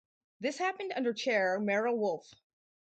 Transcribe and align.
This 0.39 0.57
happened 0.57 0.93
under 0.95 1.13
chair 1.13 1.59
Merrill 1.59 1.95
Wolfe. 1.95 2.33